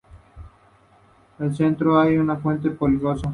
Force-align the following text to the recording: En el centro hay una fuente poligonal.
En 1.37 1.45
el 1.45 1.55
centro 1.55 1.99
hay 1.99 2.17
una 2.17 2.35
fuente 2.37 2.71
poligonal. 2.71 3.21